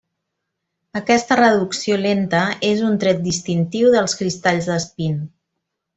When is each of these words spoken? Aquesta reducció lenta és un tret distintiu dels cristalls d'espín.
Aquesta 0.99 1.37
reducció 1.41 1.99
lenta 2.05 2.41
és 2.71 2.83
un 2.89 2.97
tret 3.05 3.23
distintiu 3.29 3.93
dels 3.97 4.19
cristalls 4.23 4.71
d'espín. 4.71 5.25